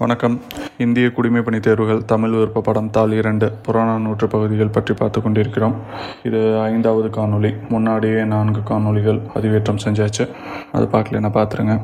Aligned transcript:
வணக்கம். 0.00 0.34
இந்திய 0.84 1.06
குடிமைப்பணி 1.14 1.58
தேர்வுகள் 1.60 2.04
தமிழ் 2.04 2.30
விருப்ப 2.30 2.60
படம் 2.60 2.90
தாள் 2.90 3.12
இரண்டு 3.12 3.46
புறநானூற்று 3.66 4.26
பகுதிகள் 4.34 4.68
பற்றி 4.68 4.94
பார்த்து 4.94 5.22
கொண்டிருக்கிறோம். 5.22 5.74
இது 6.22 6.60
ஐந்தாவது 6.60 7.08
காணொளி. 7.08 7.54
முன்னாடியே 7.68 8.24
நான்கு 8.24 8.60
காணொளிகள் 8.70 9.18
பதிவேற்றம் 9.34 9.80
செஞ்சாச்சு. 9.84 10.28
அது 10.72 10.88
பார்க்கலன்னா 10.92 11.30
பார்த்துருங்க. 11.38 11.74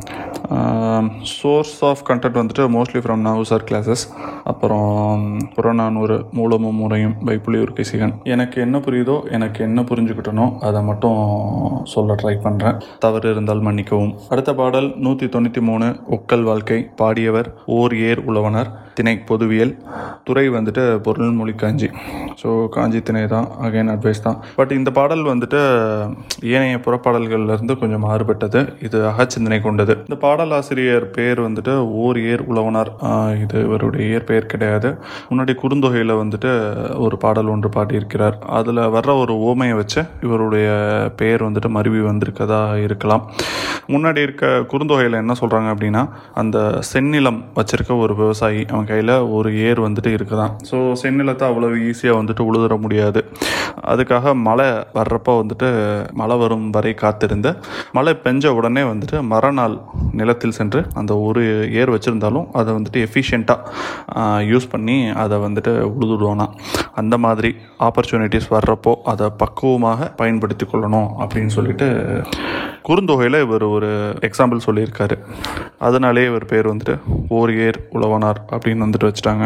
சோர்ஸ் 1.23 1.85
ஆஃப் 1.85 2.05
கண்டென்ட் 2.09 2.39
வந்துட்டு 2.41 2.67
மோஸ்ட்லி 2.77 3.03
ஃப்ரம் 3.05 3.25
நவுசார் 3.29 3.67
கிளாஸஸ் 3.71 4.05
அப்புறம் 4.45 5.39
புறநானூறு 5.55 6.25
மூலமும் 6.33 6.75
முறையும் 6.75 7.17
பை 7.25 7.37
புலியூர் 7.37 8.23
எனக்கு 8.23 8.61
என்ன 8.61 8.79
புரியுதோ 8.79 9.31
எனக்கு 9.31 9.65
என்ன 9.65 9.83
புரிஞ்சுக்கிட்டனோ 9.83 10.59
அதை 10.59 10.83
மட்டும் 10.83 11.21
சொல்ல 11.85 12.15
ட்ரை 12.15 12.37
பண்ணுறேன் 12.47 12.81
தவறு 12.99 13.31
இருந்தால் 13.31 13.61
மன்னிக்கவும். 13.61 14.15
அடுத்த 14.29 14.55
பாடல் 14.55 14.97
நூற்றி 14.97 15.27
தொண்ணூற்றி 15.27 15.61
மூணு 15.61 15.97
ஒக்கல் 16.11 16.43
வாழ்க்கை 16.43 16.91
பாடியவர் 17.03 17.51
ஓர் 17.67 17.97
ஏர் 17.97 18.25
உழவனர். 18.31 18.71
திணை 18.99 19.15
பொதுவியல் 19.31 19.73
துறை 20.29 20.45
வந்துட்டு 20.57 20.83
பொருள்மொழி 21.07 21.55
காஞ்சி. 21.63 21.89
ஸோ 22.41 22.49
காஞ்சி 22.77 23.01
திணை 23.09 23.23
தான் 23.35 23.49
அகைன் 23.67 23.91
அட்வைஸ் 23.95 24.25
தான். 24.27 24.39
பட் 24.59 24.73
இந்த 24.79 24.91
பாடல் 24.99 25.25
வந்துட்டு 25.33 25.61
ஏனைய 26.55 26.79
புறப்பாடல்கள்லேருந்து 26.87 27.75
கொஞ்சம் 27.83 28.05
மாறுபட்டது. 28.07 28.61
இது 28.87 28.99
அகச்சிந்தனை 29.11 29.59
கொண்டது. 29.67 29.95
இந்த 30.07 30.19
பாடலாசிரியர் 30.25 31.07
பேர் 31.17 31.41
வந்துட்டு 31.47 31.75
ஓர் 32.05 32.21
ஏர் 32.33 32.45
உழவனார். 32.51 32.93
இது 33.45 33.59
இவருடைய 33.69 34.05
இயற்பெயர் 34.13 34.51
கிடையாது. 34.55 34.91
முன்னாடி 35.31 35.55
குறுந்தொகையில் 35.63 36.21
வந்துட்டு 36.23 36.53
ஒரு 37.07 37.19
பாடல் 37.25 37.53
ஒன்று 37.55 37.71
பாடியிருக்கிறார். 37.77 38.39
அதில் 38.59 38.83
வர்ற 38.97 39.11
ஒரு 39.25 39.35
ஓமையை 39.51 39.77
வச்சு 39.81 40.03
இவருடைய 40.27 40.69
பெயர் 41.23 41.47
வந்துட்டு 41.49 41.71
மருவி 41.79 42.03
வந்திருக்கதா 42.11 42.63
இருக்கலாம். 42.87 43.25
முன்னாடி 43.95 44.21
இருக்க 44.27 44.45
குறுந்தொகையில் 44.73 45.21
என்ன 45.23 45.33
சொல்கிறாங்க 45.41 45.69
அப்படின்னா 45.75 46.03
அந்த 46.41 46.59
செந்நிலம் 46.93 47.41
வச்சிருக்க 47.59 47.93
ஒரு 48.05 48.13
விவசாயி 48.21 48.63
அவன் 48.85 48.93
கையில் 48.93 49.29
ஒரு 49.37 49.49
ஏர் 49.67 49.79
வந்துட்டு 49.85 50.11
இருக்குதான். 50.17 50.53
ஸோ 50.71 50.77
செந்நிலத்தை 51.03 51.45
அவ்வளோ 51.51 51.69
ஈஸியாக 51.89 52.17
வந்துட்டு 52.19 52.43
உழுதுற 52.49 52.75
முடியாது. 52.85 53.21
அதுக்காக 53.93 54.35
மழை 54.47 54.67
வர்றப்போ 54.97 55.33
வந்துட்டு 55.41 55.69
மழை 56.21 56.37
வரும் 56.43 56.67
வரை 56.77 56.93
காத்திருந்த 57.03 57.49
மழை 57.97 58.13
பெஞ்ச 58.25 58.53
உடனே 58.59 58.83
வந்துட்டு 58.91 59.17
மறுநாள் 59.33 59.77
நிலத்தில் 60.21 60.57
சென்று 60.59 60.81
அந்த 61.01 61.13
ஒரு 61.29 61.43
ஏர் 61.81 61.93
வச்சுருந்தாலும் 61.95 62.47
அதை 62.61 62.71
வந்துட்டு 62.77 63.01
எஃபிஷியண்ட்டாக 63.07 64.45
யூஸ் 64.53 64.71
பண்ணி 64.75 64.99
அதை 65.25 65.39
வந்துட்டு 65.47 65.75
உழுதுடுவானா 65.95 66.49
அந்த 67.03 67.15
மாதிரி 67.27 67.53
ஆப்பர்ச்சுனிட்டிஸ் 67.89 68.53
வர்றப்போ 68.57 68.95
அதை 69.13 69.29
பக்குவமாக 69.43 70.11
பயன்படுத்தி 70.21 70.67
கொள்ளணும் 70.67 71.11
அப்படின்னு 71.23 71.55
சொல்லிட்டு 71.59 71.89
குறுந்தொகையில் 72.89 73.39
இவர் 73.45 73.65
ஒரு 73.75 73.91
எக்ஸாம்பிள் 74.29 74.65
சொல்லியிருக்காரு. 74.67 75.17
அதனாலே 75.87 76.23
இவர் 76.31 76.45
பேர் 76.51 76.69
வந்துட்டு 76.71 76.95
ஓர் 77.39 77.51
ஏர் 77.67 77.79
உழவனார் 77.97 78.41
அப்படின்னு 78.55 78.85
வந்துட்டு 78.85 79.09
வச்சுட்டாங்க. 79.09 79.45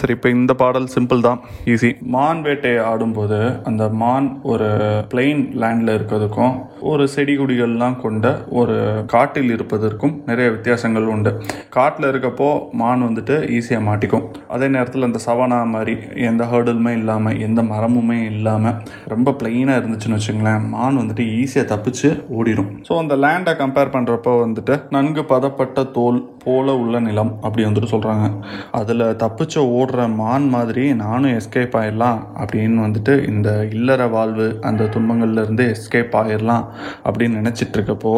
சரி 0.00 0.12
இப்போ 0.16 0.28
இந்த 0.36 0.52
பாடல் 0.62 0.88
சிம்பிள் 0.94 1.24
தான் 1.26 1.40
ஈஸி 1.72 1.90
மான் 2.14 2.42
வேட்டையை 2.46 2.80
ஆடும்போது 2.90 3.38
அந்த 3.70 3.84
மான் 4.02 4.28
ஒரு 4.52 4.68
பிளெயின் 5.12 5.42
லேண்டில் 5.62 5.94
இருக்கிறதுக்கும் 5.96 6.54
ஒரு 6.92 7.04
செடி 7.14 7.34
கொடிகள்லாம் 7.40 7.96
கொண்ட 8.04 8.26
ஒரு 8.60 8.76
காட்டில் 9.14 9.50
இருப்பதற்கும் 9.56 10.14
நிறைய 10.28 10.46
வித்தியாசங்கள் 10.56 11.10
உண்டு. 11.14 11.32
காட்டில் 11.76 12.08
இருக்கப்போ 12.10 12.50
மான் 12.82 13.06
வந்துட்டு 13.08 13.36
ஈஸியாக 13.58 13.86
மாட்டிக்கும். 13.88 14.26
அதே 14.56 14.68
நேரத்தில் 14.76 15.08
அந்த 15.08 15.20
சவனா 15.26 15.60
மாதிரி 15.74 15.96
எந்த 16.30 16.44
ஹேர்டலுமே 16.52 16.94
இல்லாமல் 17.00 17.40
எந்த 17.48 17.62
மரமுமே 17.72 18.20
இல்லாமல் 18.32 18.78
ரொம்ப 19.14 19.36
பிளெயினாக 19.42 19.80
இருந்துச்சுன்னு 19.82 20.20
வச்சுங்களேன் 20.20 20.68
மான் 20.76 21.00
வந்துட்டு 21.02 21.26
ஈஸியாக 21.42 21.70
தப்பிச்சு 21.74 22.10
ஓடிடும் 22.38 22.72
ஸோ 22.88 22.92
அந்த 22.98 23.14
லேண்டை 23.16 23.52
கம்பேர் 23.60 23.92
பண்ணுறப்போ 23.94 24.32
வந்துட்டு 24.44 24.76
நன்கு 24.90 25.22
பதப்பட்ட 25.32 25.84
தோல் 25.90 26.20
போல 26.44 26.76
உள்ள 26.76 27.00
நிலம் 27.00 27.32
அப்படி 27.42 27.62
வந்துட்டு 27.66 27.90
சொல்கிறாங்க 27.92 28.26
அதில் 28.70 29.04
தப்பிச்சு 29.22 29.60
ஓடுற 29.78 30.14
மான் 30.14 30.48
மாதிரி 30.48 30.84
நானும் 30.94 31.36
எஸ்கேப் 31.38 31.76
ஆயிடலாம் 31.80 32.18
அப்படின்னு 32.42 32.84
வந்துட்டு 32.86 33.14
இந்த 33.28 33.48
இல்லற 33.72 34.08
வாழ்வு 34.08 34.48
அந்த 34.60 34.84
துன்பங்கள்லேருந்து 34.84 35.66
எஸ்கேப் 35.74 36.16
ஆயிடலாம் 36.22 36.64
அப்படின்னு 37.04 37.38
நினச்சிட்டு 37.40 37.76
இருக்கப்போ 37.78 38.14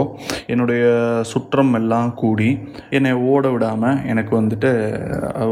என்னுடைய 0.46 0.84
சுற்றம் 1.32 1.74
எல்லாம் 1.74 2.14
கூடி 2.14 2.50
என்னை 2.90 3.12
ஓட 3.12 3.48
விடாமல் 3.48 4.00
எனக்கு 4.12 4.32
வந்துட்டு 4.40 4.72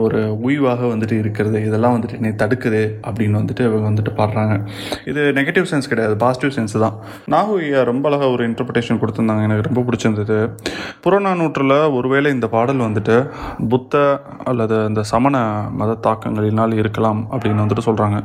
ஒரு 0.04 0.20
உய்வாக 0.40 0.86
வந்துட்டு 0.86 1.18
இருக்கிறது 1.18 1.58
இதெல்லாம் 1.66 1.94
வந்துட்டு 1.96 2.18
என்னை 2.20 2.32
தடுக்குது 2.42 2.82
அப்படின்னு 3.06 3.40
வந்துட்டு 3.40 3.62
இவங்க 3.68 3.86
வந்துட்டு 3.90 4.12
பாடுறாங்க. 4.20 4.54
இது 5.04 5.20
நெகட்டிவ் 5.32 5.66
சென்ஸ் 5.70 5.88
கிடையாது 5.88 6.16
பாசிட்டிவ் 6.16 6.52
சென்ஸ் 6.56 6.74
தான். 6.84 6.96
நாகு 7.32 7.54
ஐயா 7.64 7.82
ரொம்ப 7.82 8.08
அழகாக 8.08 8.30
ஒரு 8.30 8.44
இன்டர்பிரேஷன் 8.48 8.93
கொடுத்துருந்தாங்க. 9.02 9.44
எனக்கு 9.48 9.66
ரொம்ப 9.68 9.82
பிடிச்சிருந்தது. 9.86 10.38
புறநானூற்றில் 11.04 11.76
ஒருவேளை 11.98 12.28
இந்த 12.36 12.46
பாடல் 12.54 12.84
வந்துட்டு 12.86 13.16
புத்த 13.72 13.94
அல்லது 14.50 14.76
இந்த 14.90 15.02
சமண 15.12 15.36
மத 15.80 15.96
தாக்கங்களினால் 16.06 16.74
இருக்கலாம் 16.82 17.20
அப்படின்னு 17.34 17.62
வந்துட்டு 17.64 17.86
சொல்கிறாங்க 17.88 18.18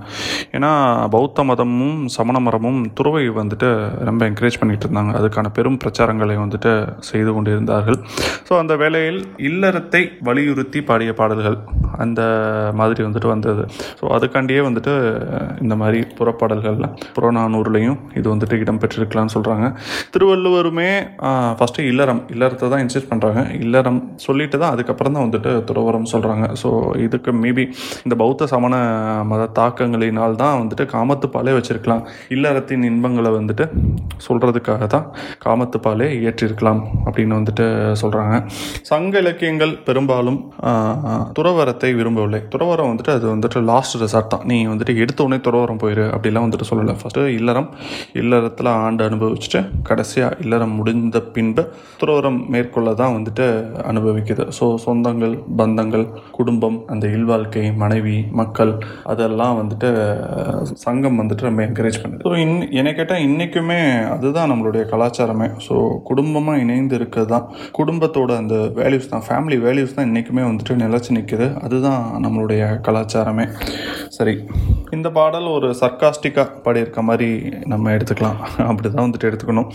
ஏன்னா 0.58 0.72
பௌத்த 1.16 1.44
மதமும் 1.50 2.00
சமண 2.18 2.38
மரமும் 2.48 2.80
துறவை 3.00 3.24
வந்துட்டு 3.40 3.70
ரொம்ப 4.10 4.22
என்கரேஜ் 4.30 4.60
பண்ணிட்டு 4.62 4.86
இருந்தாங்க. 4.88 5.14
அதுக்கான 5.20 5.52
பெரும் 5.58 5.80
பிரச்சாரங்களை 5.84 6.36
வந்துட்டு 6.44 6.72
செய்து 7.10 7.32
கொண்டிருந்தார்கள். 7.36 8.00
ஸோ 8.48 8.54
அந்த 8.62 8.74
வேளையில் 8.84 9.20
இல்லறத்தை 9.50 10.02
வலியுறுத்தி 10.28 10.80
பாடிய 10.90 11.12
பாடல்கள் 11.20 11.58
அந்த 12.04 12.22
மாதிரி 12.80 13.02
வந்துட்டு 13.08 13.30
வந்தது. 13.34 13.64
ஸோ 14.00 14.06
அதுக்காண்டியே 14.16 14.62
வந்துட்டு 14.68 14.94
இந்த 15.64 15.76
மாதிரி 15.82 16.00
புறப்பாடல்கள்ல 16.18 16.88
புறநானூறுலையும் 17.16 17.98
இது 18.20 18.28
வந்துட்டு 18.34 18.56
இடம்பெற்றிருக்கலாம்னு 18.64 19.34
சொல்கிறாங்க 19.36 19.68
திருவள்ளுவர் 20.14 20.59
திருவள்ளுவருமே 20.60 20.90
ஃபஸ்ட்டு 21.58 21.86
இல்லறம் 21.90 22.22
இல்லறத்தை 22.34 22.66
தான் 22.72 22.82
இன்சிஸ்ட் 22.84 23.10
பண்ணுறாங்க 23.12 23.42
இல்லறம் 23.64 24.00
சொல்லிட்டு 24.26 24.58
தான் 24.62 24.74
அதுக்கப்புறம் 24.76 25.14
தான் 25.16 25.26
வந்துட்டு 25.26 25.52
துறவரம் 25.68 26.08
சொல்கிறாங்க 26.14 26.46
ஸோ 26.62 26.70
இதுக்கு 27.06 27.32
மேபி 27.44 27.64
இந்த 28.06 28.16
பௌத்த 28.22 28.48
சமண 28.54 28.76
மத 29.32 29.44
தாக்கங்களினால் 29.60 30.36
தான் 30.42 30.58
வந்துட்டு 30.62 30.86
காமத்துப்பாலே 30.94 31.54
வச்சுருக்கலாம். 31.58 32.04
இல்லறத்தின் 32.36 32.84
இன்பங்களை 32.90 33.32
வந்துட்டு 33.38 33.66
சொல்கிறதுக்காக 34.28 34.88
தான் 34.96 35.06
காமத்துப்பாலே 35.46 36.08
இயற்றிருக்கலாம் 36.20 36.82
அப்படின்னு 37.06 37.38
வந்துட்டு 37.40 37.68
சொல்கிறாங்க 38.02 38.36
சங்க 38.92 39.14
இலக்கியங்கள் 39.24 39.74
பெரும்பாலும் 39.88 40.40
துறவரத்தை 41.40 41.92
விரும்பவில்லை. 42.00 42.42
துறவரம் 42.56 42.92
வந்துட்டு 42.92 43.14
அது 43.18 43.28
வந்துட்டு 43.36 43.62
லாஸ்ட் 43.72 43.98
ரிசார்ட் 44.04 44.32
தான். 44.36 44.46
நீ 44.52 44.60
வந்துட்டு 44.74 44.96
எடுத்த 45.04 45.20
உடனே 45.28 45.40
துறவரம் 45.48 45.82
போயிரு 45.86 46.08
அப்படிலாம் 46.18 46.48
வந்துட்டு 46.48 46.70
சொல்லலை. 46.72 46.96
ஃபஸ்ட்டு 47.02 47.28
இல்லறம் 47.40 47.70
இல்லறத்தில் 48.22 48.74
ஆண்டு 48.86 49.04
அனுபவிச்சுட்டு 49.10 49.62
கடைசியாக 49.90 50.38
இல்லறம் 50.50 50.76
முடிந்த 50.82 51.18
பின்பு 51.38 51.64
துறவரம் 52.02 52.42
மேற்கொள்ள 52.54 52.90
தான் 53.02 53.16
வந்துட்டு 53.16 53.46
அனுபவிக்குது. 53.90 54.44
ஸோ 54.58 54.66
சொந்தங்கள் 54.86 55.34
பந்தங்கள் 55.60 56.06
குடும்பம் 56.38 56.78
அந்த 56.94 57.06
இல்வாழ்க்கை 57.18 57.66
மனைவி 57.84 58.18
மக்கள் 58.40 58.72
அதெல்லாம் 59.12 59.58
வந்துட்டு 59.60 59.90
சங்கம் 60.86 61.20
வந்துட்டு 61.22 61.48
நம்ம 61.48 61.64
என்கரேஜ் 61.68 62.00
பண்ணுது. 62.04 62.24
ஸோ 62.28 62.34
இன் 62.44 62.56
என்னை 62.80 62.94
கேட்டால் 63.00 63.24
இன்றைக்குமே 63.28 63.80
அதுதான் 64.16 64.50
நம்மளுடைய 64.52 64.84
கலாச்சாரமே. 64.94 65.48
ஸோ 65.68 65.76
குடும்பமாக 66.10 66.64
இணைந்து 66.64 66.98
இருக்கிறது 67.00 67.32
தான் 67.34 67.48
குடும்பத்தோட 67.80 68.32
அந்த 68.42 68.56
வேல்யூஸ் 68.80 69.12
தான் 69.14 69.26
ஃபேமிலி 69.28 69.60
வேல்யூஸ் 69.68 69.96
தான் 69.98 70.10
இன்றைக்குமே 70.10 70.46
வந்துட்டு 70.50 70.80
நிலச்சி 70.84 71.18
நிற்கிது 71.18 71.50
அதுதான் 71.68 72.02
நம்மளுடைய 72.26 72.64
கலாச்சாரமே. 72.88 73.48
சரி 74.18 74.36
இந்த 74.98 75.08
பாடல் 75.20 75.48
ஒரு 75.58 75.68
சர்க்காஸ்டிக்காக 75.82 76.62
பாடியிருக்க 76.66 77.02
மாதிரி 77.10 77.30
நம்ம 77.74 77.92
எடுத்துக்கலாம். 77.98 78.40
அப்படி 78.70 78.88
தான் 78.88 79.06
வந்துட்டு 79.08 79.30
எடுத்துக்கணும். 79.30 79.70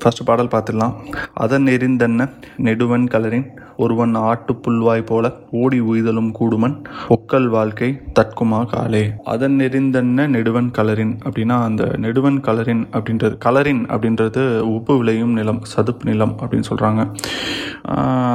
ஃபஸ்ட்டு 0.00 0.24
பாடல் 0.24 0.52
பார்த்துடலாம். 0.54 0.94
அதன் 1.34 1.66
எரிந்தன்ன 1.66 2.28
நெடுவன் 2.56 3.06
கலரின் 3.14 3.46
ஒருவன் 3.76 4.14
ஆட்டு 4.14 4.52
புல்வாய் 4.64 5.06
போல 5.06 5.32
ஓடி 5.50 5.80
உய்தலும் 5.80 6.30
கூடுமன் 6.38 6.76
ஒக்கல் 7.08 7.48
வாழ்க்கை 7.48 7.88
தற்குமா 8.18 8.60
காலே. 8.66 9.02
அதன் 9.24 9.56
நெறிந்தன்ன 9.60 10.26
நெடுவன் 10.26 10.70
கலரின் 10.78 11.14
அப்படின்னா 11.24 11.56
அந்த 11.62 11.84
நெடுவன் 11.96 12.38
கலரின் 12.40 12.84
அப்படின்றது 12.92 13.36
கலரின் 13.44 13.82
அப்படின்றது 13.94 14.44
உப்பு 14.76 14.96
விளையும் 14.98 15.32
நிலம் 15.32 15.60
சதுப்பு 15.64 16.04
நிலம் 16.10 16.34
அப்படின்னு 16.40 16.68
சொல்கிறாங்க 16.70 17.02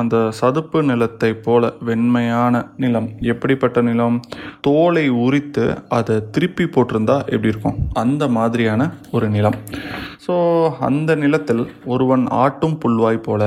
அந்த 0.01 0.17
சதுப்பு 0.31 0.79
நிலத்தை 0.83 1.29
போல 1.45 1.71
வெண்மையான 1.87 2.61
நிலம் 2.77 3.09
எப்படிப்பட்ட 3.31 3.81
நிலம்? 3.81 4.17
தோலை 4.61 5.09
உரித்து 5.09 5.65
அதை 5.89 6.15
திருப்பி 6.31 6.63
போட்டிருந்தா 6.63 7.17
எப்படி 7.33 7.51
இருக்கும்? 7.53 7.77
அந்த 7.93 8.23
மாதிரியான 8.27 8.91
ஒரு 9.11 9.29
நிலம். 9.29 9.57
ஸோ 10.27 10.33
அந்த 10.79 11.15
நிலத்தில் 11.15 11.61
ஒருவன் 11.85 12.27
ஆட்டும் 12.27 12.77
புல்வாய் 12.85 13.23
போல. 13.23 13.43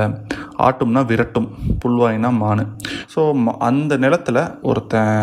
ஆட்டும்னா 0.65 1.01
விரட்டும் 1.11 1.47
புல்வாயினா 1.83 2.29
மானு. 2.41 2.63
ஸோ 3.13 3.21
அந்த 3.69 3.93
நிலத்தில் 4.03 4.41
ஒருத்தன் 4.69 5.13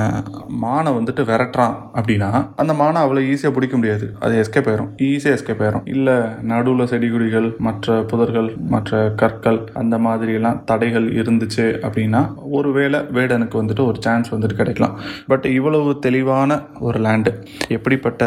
மானை 0.64 0.90
வந்துட்டு 0.98 1.22
விரட்டுறான் 1.30 1.74
அப்படின்னா 1.98 2.30
அந்த 2.62 2.72
மானை 2.80 3.00
அவ்வளோ 3.04 3.22
ஈஸியாக 3.32 3.54
பிடிக்க 3.56 3.76
முடியாது. 3.76 4.06
அது 4.24 4.34
எஸ்கேப் 4.42 4.68
ஆயிரும். 4.72 4.90
ஈஸியாக 5.08 5.36
எஸ்கேப் 5.38 5.62
ஆயிரும். 5.64 5.86
இல்லை 5.94 6.16
நடுவில் 6.52 6.90
செடி 6.92 7.10
கொடிகள் 7.10 7.48
மற்ற 7.66 7.98
புதர்கள் 8.12 8.50
மற்ற 8.74 9.00
கற்கள் 9.22 9.60
அந்த 9.82 9.98
மாதிரியெல்லாம் 10.06 10.60
தடைகள் 10.64 11.08
இருந்துச்சு 11.22 11.66
அப்படின்னா 11.86 12.22
ஒரு 12.58 12.72
வேளை 12.78 13.00
வேடனுக்கு 13.18 13.56
வந்துட்டு 13.62 13.84
ஒரு 13.90 13.98
சான்ஸ் 14.06 14.34
வந்துட்டு 14.34 14.58
கிடைக்கலாம். 14.60 14.96
பட் 15.32 15.46
இவ்வளவு 15.58 15.90
தெளிவான 16.06 16.60
ஒரு 16.88 17.00
லேண்டு 17.06 17.30
எப்படிப்பட்ட 17.68 18.22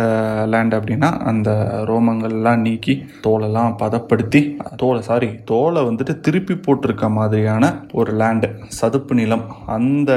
லேண்ட் 0.53 0.75
அப்படின்னா 0.79 1.11
அந்த 1.31 1.49
ரோமங்கள்லாம் 1.89 2.63
நீக்கி 2.65 2.93
தோலெல்லாம் 3.27 3.75
பதப்படுத்தி 3.81 4.41
தோலை 4.81 5.01
சாரி 5.09 5.29
தோலை 5.51 5.81
வந்துட்டு 5.89 6.13
திருப்பி 6.25 6.53
போட்டிருக்க 6.67 6.94
மாதிரியான 7.09 7.85
ஒரு 7.91 8.13
லேண்டு 8.17 8.49
சதுப்பு 8.67 9.15
நிலம். 9.15 9.43
அந்த 9.65 10.11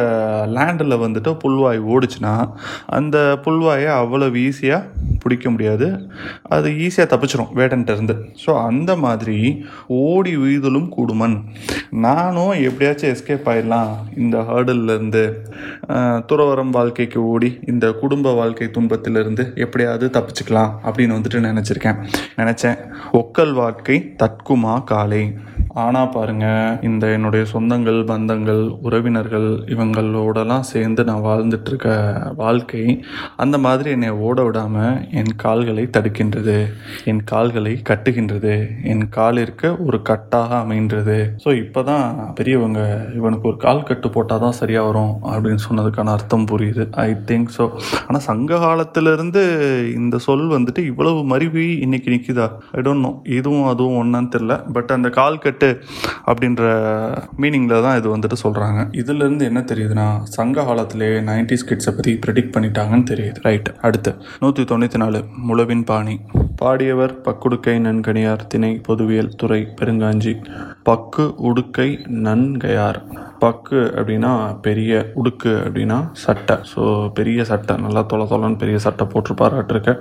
லேண்டில் 0.46 1.00
வந்துட்டு 1.04 1.36
புல்வாய் 1.44 1.80
ஓடுச்சுன்னா 1.94 2.50
அந்த 2.86 3.38
புல்வாயை 3.44 3.86
அவ்வளவு 3.86 4.38
ஈஸியாக 4.38 4.86
பிடிக்க 5.20 5.50
முடியாது. 5.50 6.10
அது 6.42 6.70
ஈஸியாக 6.70 7.08
தப்பிச்சிடும் 7.12 7.52
வேடன்ட்டு 7.54 8.16
ஸோ 8.46 8.64
அந்த 8.64 8.96
மாதிரி 8.96 9.64
ஓடி 9.86 10.36
உய்தலும் 10.36 10.88
கூடுமன். 10.96 11.44
நானும் 11.90 12.50
எப்படியாச்சும் 12.50 13.10
எஸ்கேப் 13.10 13.48
ஆயிடலாம். 13.52 13.90
இந்த 14.16 14.38
ஹேர்டில்லேருந்து 14.38 15.34
துறவரம் 16.32 16.70
வாழ்க்கைக்கு 16.70 17.25
ஓடி 17.25 17.58
இந்த 17.66 17.92
குடும்ப 17.92 18.32
வாழ்க்கை 18.32 18.70
துன்பத்திலிருந்து 18.70 19.52
எப்படியாவது 19.54 20.06
தப்பிச்சுக்கலாம் 20.20 20.72
அப்படின்னு 20.84 21.16
வந்துட்டு 21.19 21.46
நினச்சிருக்கேன். 21.48 21.98
நினச்சேன். 22.36 22.78
ஒக்கல் 23.12 23.52
வாழ்க்கை 23.52 24.14
தற்குமா 24.22 24.84
காலை. 24.84 25.34
ஆனால் 25.76 26.10
பாருங்க 26.10 26.46
இந்த 26.82 27.04
என்னுடைய 27.12 27.42
சொந்தங்கள் 27.50 27.98
பந்தங்கள் 28.04 28.62
உறவினர்கள் 28.82 29.48
இவங்களோடலாம் 29.68 30.64
சேர்ந்து 30.68 31.02
நான் 31.04 31.24
வாழ்ந்துட்டு 31.24 31.70
இருக்க 31.70 31.88
வாழ்க்கை 32.34 32.84
அந்த 33.36 33.56
மாதிரி 33.58 33.88
என்னை 33.90 34.10
ஓட 34.20 34.38
விடாமல் 34.42 34.96
என் 35.12 35.32
கால்களை 35.36 35.84
தடுக்கின்றது 35.90 36.56
என் 37.04 37.22
கால்களை 37.24 37.74
கட்டுகின்றது 37.82 38.54
என் 38.84 39.04
காலிற்கு 39.08 39.70
ஒரு 39.86 40.00
கட்டாக 40.02 40.50
அமைன்றது 40.58 41.18
ஸோ 41.44 41.52
இப்போ 41.58 41.82
தான் 41.82 42.06
பெரியவங்க 42.34 42.80
இவனுக்கு 43.14 43.48
ஒரு 43.48 43.58
கால் 43.58 43.84
கட்டு 43.84 44.10
போட்டால் 44.10 44.42
தான் 44.42 44.58
சரியாக 44.58 44.88
வரும் 44.88 45.14
அப்படின்னு 45.28 45.64
சொன்னதுக்கான 45.68 46.14
அர்த்தம் 46.14 46.48
புரியுது 46.50 46.86
ஐ 47.00 47.08
திங்க் 47.26 47.52
ஸோ 47.56 47.66
ஆனால் 48.02 48.26
சங்க 48.26 48.58
காலத்திலிருந்து 48.58 49.44
இந்த 49.94 50.16
சொல் 50.18 50.46
வந்துட்டு 50.48 50.82
இவ்வளவு 50.84 51.20
மருவி 51.26 51.66
இன்னைக்கு 51.80 52.08
நிற்குதா 52.10 52.48
ஐ 52.72 52.82
டோன்ட் 52.82 53.04
நோ 53.04 53.12
இதுவும் 53.32 53.68
அதுவும் 53.68 53.98
ஒன்றான்னு 53.98 54.32
தெரில 54.32 54.54
பட் 54.72 54.90
அந்த 54.90 55.08
கால் 55.10 55.42
கட்டு 55.42 55.57
அப்படின்ற 56.26 56.62
மீனிங்கில் 57.37 57.82
தான் 57.82 57.96
இது 57.99 58.16
வந்துட்டு 58.16 58.37
சொல்கிறாங்க 58.43 58.81
இதுலேருந்து 59.02 59.40
என்ன 59.40 59.60
தெரியுதுன்னா 59.60 60.22
சங்க 60.22 60.64
காலத்திலே 60.64 61.20
நைன்டிஸ் 61.20 61.66
கிட்ஸை 61.69 61.93
பற்றி 61.96 62.19
ப்ரெடிக்ட் 62.26 62.55
பண்ணிட்டாங்கன்னு 62.55 63.08
தெரியுது. 63.10 63.38
ரைட் 63.43 63.70
அடுத்து 63.81 64.14
நூற்றி 64.40 64.62
தொண்ணூற்றி 64.62 64.96
நாலு 64.96 65.25
முழவின் 65.37 65.84
பாணி. 65.84 66.20
பாடியவர் 66.62 67.14
பக்குடுக்கை 67.25 67.76
நன்கணியார் 67.81 68.46
திணை 68.46 68.81
பொதுவியல் 68.87 69.34
துறை 69.37 69.69
பெருங்காஞ்சி. 69.81 70.34
பக்கு 70.90 71.34
உடுக்கை 71.49 71.99
நன்கையார். 72.08 73.00
பக்கு 73.43 73.81
அப்படின்னா 73.99 74.31
பெரிய 74.67 74.93
உடுக்கு 75.20 75.52
அப்படின்னா 75.64 75.99
சட்டை. 76.25 76.56
ஸோ 76.73 76.82
பெரிய 77.19 77.44
சட்டை 77.50 77.75
நல்லா 77.85 78.02
தொலை 78.12 78.25
தொலைன்னு 78.31 78.61
பெரிய 78.62 78.79
சட்டை 78.87 79.05
போட்டிருப்பாராட்டிருக்க 79.12 79.94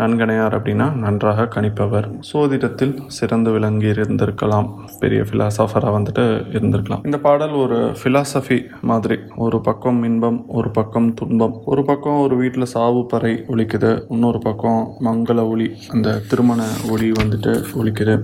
நன்கணையார் 0.00 0.56
அப்படின்னா 0.58 0.86
நன்றாக 1.04 1.48
கணிப்பவர். 1.54 2.08
சோதிடத்தில் 2.30 2.94
சிறந்து 3.18 3.52
விளங்கி 3.56 3.88
இருந்திருக்கலாம். 3.94 4.68
பெரிய 5.02 5.20
ஃபிலாசபராக 5.30 5.94
வந்துட்டு 5.96 6.24
இருந்திருக்கலாம். 6.56 7.02
இந்த 7.10 7.20
பாடல் 7.26 7.56
ஒரு 7.64 7.78
ஃபிலாசபி 8.00 8.58
மாதிரி. 8.92 9.18
ஒரு 9.46 9.60
பக்கம் 9.68 10.00
இன்பம் 10.10 10.38
ஒரு 10.58 10.70
பக்கம் 10.78 11.08
துன்பம். 11.20 11.56
ஒரு 11.72 11.84
பக்கம் 11.90 12.20
ஒரு 12.26 12.36
வீட்டில் 12.42 12.70
சாவு 12.74 13.02
பறை 13.14 13.32
ஒழிக்குது 13.54 13.92
இன்னொரு 14.14 14.42
பக்கம் 14.48 14.80
மங்கள 15.08 15.40
ஒளி 15.52 15.68
அந்த 15.94 16.16
திருமண 16.30 16.62
ஒளி 16.92 17.10
வந்துட்டு 17.20 17.52
ஒழிக்குது 17.80 18.16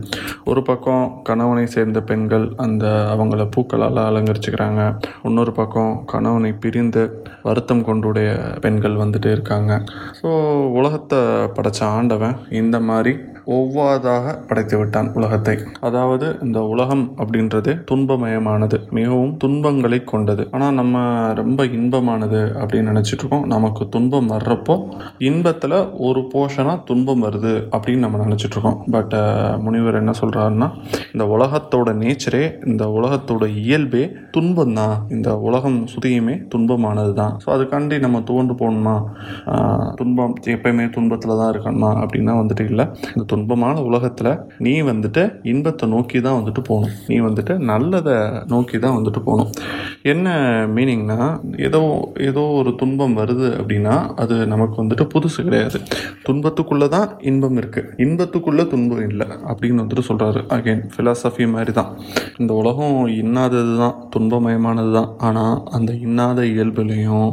ஒரு 0.53 0.63
பக்கம் 0.71 1.05
கணவனை 1.29 1.67
சேர்ந்த 1.77 2.01
பெண்கள் 2.11 2.47
அந்த 2.67 2.87
அவங்கள 3.15 3.43
பூக்களால் 3.57 4.01
அலங்கரிச்சுக்கிறாங்க. 4.09 4.59
இன்னொரு 5.29 5.53
பக்கம் 5.53 5.93
கணவனை 6.13 6.53
பிரிந்து 6.63 7.03
வருத்தம் 7.49 7.85
கொண்டுடைய 7.89 8.31
பெண்கள் 8.65 9.01
வந்துட்டு 9.03 9.31
இருக்காங்க. 9.37 9.73
ஸோ 10.21 10.29
உலகத்தை 10.79 11.19
படைச்ச 11.57 11.83
ஆண்டவன் 11.97 12.39
இந்த 12.63 12.77
மாதிரி 12.89 13.13
ஒவ்வாதாக 13.57 14.33
படைத்து 14.49 14.77
விட்டான் 14.79 15.09
உலகத்தை. 15.19 15.55
அதாவது 15.87 16.27
இந்த 16.47 16.59
உலகம் 16.73 17.05
அப்படின்றது 17.23 17.71
துன்பமயமானது 17.91 18.77
மிகவும் 18.99 19.33
துன்பங்களை 19.43 19.99
கொண்டது. 20.13 20.43
ஆனால் 20.57 20.77
நம்ம 20.81 21.05
ரொம்ப 21.41 21.65
இன்பமானது 21.79 22.41
அப்படின்னு 22.61 22.91
நினச்சிட்டு 22.93 23.23
இருக்கோம். 23.23 23.47
நமக்கு 23.55 23.83
துன்பம் 23.95 24.29
வர்றப்போ 24.35 24.77
இன்பத்தில் 25.29 25.77
ஒரு 26.09 26.21
போர்ஷனாக 26.35 26.85
துன்பம் 26.91 27.25
வருது 27.27 27.55
அப்படின்னு 27.75 28.05
நம்ம 28.07 28.21
நினச்சிட்டு 28.27 28.57
இருக்கோம். 28.57 28.79
பட் 28.97 29.17
முனிவர் 29.65 30.01
என்ன 30.03 30.15
சொல்கிறாருன்னா 30.21 30.69
இந்த 31.15 31.27
உலகத்தோட 31.37 31.89
நேச்சரே 32.03 32.45
இந்த 32.71 32.87
உலகத்தோட 32.99 33.45
இயல்பே 33.63 34.05
துன்பம் 34.31 34.50
துன்பம் 34.51 34.79
தான் 34.79 34.95
இந்த 35.15 35.31
உலகம் 35.47 35.77
சுதியுமே 35.91 36.33
துன்பமானது 36.53 37.11
தான் 37.19 37.35
ஸோ 37.43 37.49
அதுக்காண்டி 37.55 37.97
நம்ம 38.05 38.19
துவண்டு 38.29 38.55
போகணுமா? 38.61 38.95
துன்பம் 39.99 40.35
எப்பயுமே 40.55 40.85
துன்பத்தில் 40.97 41.33
தான் 41.41 41.51
இருக்கணுமா 41.53 41.91
அப்படின்னா 42.03 42.33
வந்துட்டு 42.39 42.65
இல்லை. 42.71 42.85
இந்த 43.13 43.25
துன்பமான 43.33 43.75
உலகத்தில் 43.89 44.31
நீ 44.67 44.73
வந்துட்டு 44.89 45.23
இன்பத்தை 45.53 45.87
நோக்கி 45.93 46.21
தான் 46.27 46.39
வந்துட்டு 46.39 46.65
போகணும். 46.71 46.97
நீ 47.11 47.19
வந்துட்டு 47.27 47.55
நல்லதை 47.71 48.17
நோக்கி 48.55 48.81
தான் 48.85 48.97
வந்துட்டு 48.99 49.23
போகணும். 49.29 49.53
என்ன 50.13 50.35
மீனிங்னா 50.77 51.21
ஏதோ 51.69 51.83
ஏதோ 52.31 52.45
ஒரு 52.63 52.73
துன்பம் 52.83 53.15
வருது 53.21 53.49
அப்படின்னா 53.61 53.95
அது 54.25 54.35
நமக்கு 54.55 54.77
வந்துட்டு 54.83 55.07
புதுசு 55.15 55.39
கிடையாது. 55.49 55.81
துன்பத்துக்குள்ளே 56.29 56.91
தான் 56.97 57.09
இன்பம் 57.33 57.61
இருக்குது 57.63 57.95
இன்பத்துக்குள்ளே 58.07 58.67
துன்பம் 58.75 59.07
இல்லை 59.11 59.29
அப்படின்னு 59.51 59.83
வந்துட்டு 59.85 60.07
சொல்கிறாரு 60.11 60.43
அகைன் 60.59 60.85
ஃபிலாசபி 60.97 61.49
மாதிரி 61.55 61.75
தான் 61.81 61.93
இந்த 62.41 62.53
உலகம் 62.63 62.99
இன்னாதது 63.23 63.75
தான் 63.85 63.97
துன்பம் 64.17 64.39
துன்பமயமானது 64.41 64.91
தான் 64.93 65.11
ஆனால் 65.19 65.57
அந்த 65.71 65.91
இன்னாத 66.01 66.41
இயல்புலையும் 66.47 67.33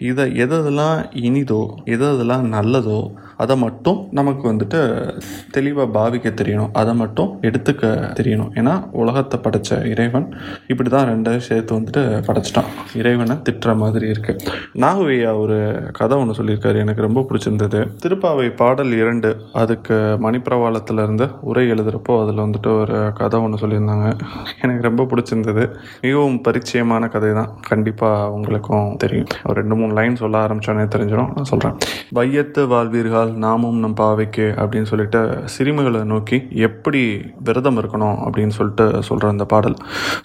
இதை 0.00 0.24
எதெல்லாம் 0.36 0.98
இனிதோ 1.20 1.60
எதெல்லாம் 1.86 2.44
நல்லதோ 2.48 2.98
அதை 3.42 3.54
மட்டும் 3.64 3.98
நமக்கு 4.18 4.44
வந்துட்டு 4.52 4.80
தெளிவாக 5.56 5.88
பாவிக்க 5.96 6.30
தெரியணும். 6.40 6.72
அதை 6.80 6.92
மட்டும் 7.02 7.30
எடுத்துக்க 7.48 7.92
தெரியணும். 8.18 8.50
ஏன்னா 8.60 8.74
உலகத்தை 9.02 9.36
படைச்ச 9.44 9.78
இறைவன் 9.92 10.26
இப்படி 10.72 10.88
தான் 10.94 11.08
ரெண்டையும் 11.10 11.46
சேர்த்து 11.48 11.78
வந்துட்டு 11.78 12.02
படைச்சிட்டான். 12.28 12.68
இறைவனை 13.00 13.36
திட்டுற 13.48 13.76
மாதிரி 13.82 14.06
இருக்கு. 14.14 14.34
நாகுவையா 14.84 15.32
ஒரு 15.44 15.58
கதை 15.98 16.18
ஒன்று 16.18 16.38
சொல்லியிருக்காரு. 16.38 16.78
எனக்கு 16.84 17.06
ரொம்ப 17.08 17.20
பிடிச்சிருந்தது. 17.28 17.80
திருப்பாவை 18.04 18.46
பாடல் 18.60 18.92
இரண்டு 19.02 19.30
அதுக்கு 19.62 19.96
மணிப்பிரவாளத்திலிருந்து 20.26 21.26
உரை 21.50 21.64
எழுதுகிறப்போ 21.72 22.14
அதில் 22.22 22.44
வந்துட்டு 22.44 22.70
ஒரு 22.82 22.98
கதை 23.20 23.40
ஒன்று 23.44 23.62
சொல்லியிருந்தாங்க. 23.62 24.08
எனக்கு 24.64 24.82
ரொம்ப 24.88 25.02
பிடிச்சிருந்தது. 25.10 25.64
மிகவும் 26.04 26.38
பரிச்சயமான 26.48 27.10
கதை 27.14 27.32
தான் 27.40 27.52
கண்டிப்பாக 27.70 28.30
உங்களுக்கும் 28.36 28.96
தெரியும். 29.04 29.30
ஒரு 29.48 29.56
ரெண்டு 29.60 29.76
மூணு 29.80 29.92
லைன் 30.00 30.20
சொல்ல 30.22 30.44
ஆரம்பிச்சோன்னே 30.44 30.86
தெரிஞ்சிடும். 30.96 31.30
நான் 31.36 31.50
சொல்கிறேன் 31.52 31.76
வையத்து 32.18 32.62
வாழ்வீர்கள் 32.74 33.31
நாமும் 33.44 33.78
நம் 33.84 33.96
பாவைக்கு 34.00 34.46
அப்படின்னு 34.62 34.90
சொல்லிட்டு 34.90 35.20
சிறுமிகளை 35.54 36.02
நோக்கி 36.12 36.38
எப்படி 36.68 37.02
விரதம் 37.48 37.78
இருக்கணும் 37.82 38.18
அப்படின்னு 38.26 38.56
சொல்லிட்டு 38.58 38.86
சொல்கிற 39.08 39.28
அந்த 39.28 39.44
பாடல். 39.52 39.76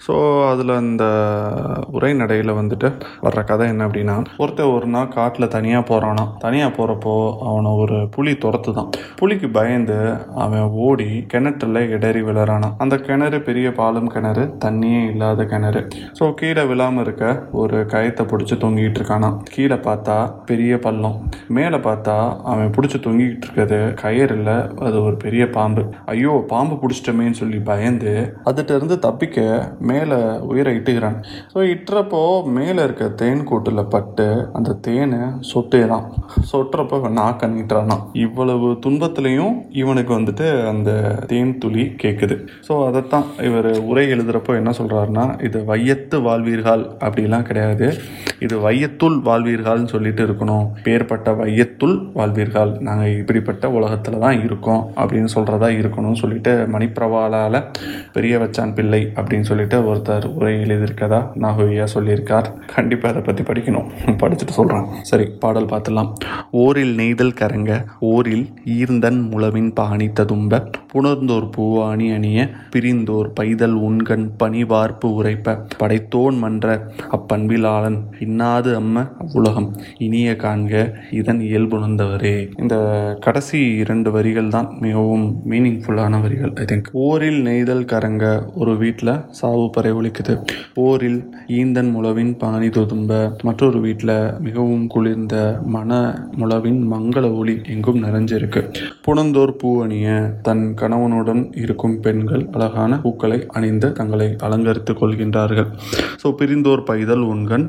ஸோ 0.06 0.14
அதில் 0.50 0.74
அந்த 0.80 1.04
உரைநடையில் 1.98 2.52
வந்துட்டு 2.60 2.90
வர்ற 3.26 3.42
கதை 3.50 3.68
என்ன 3.68 3.86
அப்படின்னா 3.88 4.16
ஒருத்தர் 4.44 4.74
ஒரு 4.76 4.86
நாள் 4.86 5.12
காட்டில் 5.16 5.52
தனியாக 5.56 5.84
போகிறானா 5.90 6.24
தனியாக 6.44 6.72
போகிறப்போ 6.78 7.14
அவனை 7.50 7.72
ஒரு 7.82 7.98
புலி 8.16 8.34
துரத்து 8.44 8.72
தான் 8.78 8.90
புலிக்கு 9.20 9.50
பயந்து 9.58 9.98
அவன் 10.44 10.66
ஓடி 10.86 11.08
கிணற்றுல 11.34 11.84
இடறி 11.94 12.22
விழறானான் 12.28 12.76
அந்த 12.84 12.96
கிணறு 13.08 13.40
பெரிய 13.48 13.68
பாலம் 13.72 14.12
கிணறு 14.14 14.44
தண்ணியே 14.64 15.02
இல்லாத 15.12 15.44
கிணறு. 15.44 15.82
ஸோ 16.18 16.24
கீழே 16.40 16.64
விழாமல் 16.64 17.04
இருக்க 17.04 17.24
ஒரு 17.62 17.78
கயத்தை 17.92 18.24
பிடிச்சி 18.30 18.56
தொங்கிட்டு 18.64 19.00
இருக்கானா. 19.00 19.30
கீழே 19.54 19.76
பார்த்தா 19.88 20.16
பெரிய 20.50 20.78
பள்ளம். 20.78 21.16
மேலே 21.56 21.78
பார்த்தா 21.86 22.16
அவன் 22.52 22.72
பிடிச்சி 22.76 22.97
தொங்கிக்கிட்டு 23.06 23.46
இருக்கிறது. 23.46 23.78
கயிறு 24.02 24.36
இல்லை 24.36 24.56
அது 24.86 24.96
ஒரு 25.02 25.16
பெரிய 25.24 25.44
பாம்பு. 25.56 25.84
ஐயோ 26.14 26.32
பாம்பு 26.48 26.74
பிடிச்சிட்டமேன்னு 26.82 27.40
சொல்லி 27.40 27.60
பயந்து 27.70 28.12
அதுகிட்ட 28.44 28.76
இருந்து 28.78 28.98
தப்பிக்க 29.06 29.46
மேலே 29.90 30.18
உயிரை 30.50 30.72
இட்டுகிறான் 30.76 31.18
ஸோ 31.54 31.58
இட்டுறப்போ 31.74 32.22
மேலே 32.58 32.80
இருக்க 32.82 33.08
தேன் 33.22 33.44
கூட்டில் 33.50 33.82
பட்டு 33.94 34.28
அந்த 34.52 34.76
தேனை 34.88 35.20
சொட்டேதான் 35.52 36.06
சொட்டுறப்போ 36.52 36.96
நாக்க 37.20 37.46
நீட்டுறானா. 37.54 37.96
இவ்வளவு 38.26 38.68
துன்பத்துலேயும் 38.86 39.54
இவனுக்கு 39.82 40.12
வந்துட்டு 40.18 40.46
அந்த 40.68 40.90
தேன் 41.26 41.58
துளி 41.58 41.84
கேட்குது 42.02 42.36
ஸோ 42.68 42.74
அதைத்தான் 42.86 43.26
இவர் 43.48 43.70
உரை 43.90 44.04
எழுதுகிறப்போ 44.12 44.52
என்ன 44.60 44.70
சொல்கிறாருன்னா 44.78 45.26
இது 45.44 45.58
வையத்து 45.70 46.16
வாழ்வீர்கள். 46.28 46.84
அப்படிலாம் 47.06 47.48
கிடையாது. 47.48 47.86
இது 48.44 48.56
வையத்துள் 48.66 49.16
வாழ்வீர்கள்னு 49.28 49.90
சொல்லிட்டு 49.92 50.22
இருக்கணும். 50.26 50.66
பேர்பட்ட 50.84 51.34
வையத்துள் 51.40 51.96
வாழ்வீர்கள். 52.18 52.72
நாங்கள் 52.88 53.16
இப்படிப்பட்ட 53.20 53.70
உலகத்தில் 53.78 54.22
தான் 54.24 54.38
இருக்கோம் 54.46 54.82
அப்படின்னு 55.00 55.30
சொல்கிறதா 55.36 55.70
இருக்கணும்னு 55.80 56.20
சொல்லிட்டு 56.22 56.52
மணிப்பிரவாளால் 56.74 57.58
பெரிய 58.16 58.34
வச்சான் 58.38 58.74
பிள்ளை 58.78 59.02
அப்படின்னு 59.16 59.48
சொல்லிட்டு 59.50 59.78
ஒருத்தர் 59.90 60.26
உரை 60.36 60.54
எழுதியிருக்கதா 60.64 61.20
நாகுவியா 61.44 61.86
சொல்லியிருக்கார். 61.94 62.50
கண்டிப்பாக 62.74 63.12
அதை 63.12 63.22
பற்றி 63.22 63.44
படிக்கணும். 63.50 63.88
படிச்சுட்டு 64.22 64.56
சொல்கிறேன் 64.58 64.86
சரி 65.10 65.26
பாடல் 65.42 65.70
பார்த்துலாம் 65.72 66.10
ஓரில் 66.62 66.94
நெய்தல் 67.00 67.36
கரங்க 67.40 67.72
ஓரில் 68.12 68.46
ஈர்ந்தன் 68.76 69.20
முளவின் 69.32 69.72
பாணி 69.72 70.08
ததும்ப 70.12 70.62
புணர்ந்தோர் 70.92 71.46
பூவாணி 71.56 72.06
அணிய 72.14 72.38
பிரிந்தோர் 72.72 73.28
பைதல் 73.38 73.76
உண்கண் 73.88 74.26
பணிவார்ப்பு 74.42 75.08
உரைப்ப 75.18 75.56
படைத்தோன் 75.82 76.38
மன்ற 76.44 76.66
அப்பண்பிலாளன் 77.16 77.98
இன்னாது 78.28 78.70
அம்ம 78.80 78.96
அவ்வுலகம். 79.22 79.68
இனிய 80.06 80.30
காண்க 80.42 80.74
இதன் 81.20 81.40
இயல்புணர்ந்தவரே 81.48 82.34
இந்த 82.62 82.76
கடைசி 83.26 83.60
இரண்டு 83.82 84.10
வரிகள் 84.16 84.50
தான் 84.56 84.68
மிகவும் 84.84 85.26
மீனிங்ஃபுல்லான 85.50 86.20
வரிகள் 86.24 86.52
ஐ 86.62 86.64
திங்க் 86.70 86.90
போரில் 86.96 87.40
நெய்தல் 87.48 87.84
கரங்க 87.92 88.24
ஒரு 88.60 88.72
வீட்டில் 88.82 89.12
சாவு 89.40 89.66
பறை 89.76 89.92
ஒலிக்குது. 89.98 90.34
போரில் 90.78 91.20
ஈந்தன் 91.58 91.90
முழவின் 91.96 92.32
பாணி 92.42 92.68
தொதும்ப 92.78 93.12
மற்றொரு 93.48 93.78
வீட்டில் 93.86 94.14
மிகவும் 94.46 94.86
குளிர்ந்த 94.94 95.36
மன 95.76 96.00
முழவின் 96.40 96.80
மங்கள 96.92 97.24
ஒளி 97.40 97.56
எங்கும் 97.74 98.02
நிறைஞ்சிருக்கு. 98.04 98.62
புனந்தோர் 99.06 99.54
பூ 99.60 99.70
அணிய 99.84 100.08
தன் 100.48 100.64
கணவனுடன் 100.82 101.42
இருக்கும் 101.64 101.96
பெண்கள் 102.06 102.44
அழகான 102.56 103.00
பூக்களை 103.04 103.40
அணிந்து 103.58 103.90
தங்களை 104.00 104.28
அலங்கரித்துக் 104.46 105.00
கொள்கின்றார்கள். 105.00 105.70
ஸோ 106.22 106.30
பிரிந்தோர் 106.40 106.86
பைதல் 106.90 107.24
உண்கண் 107.32 107.66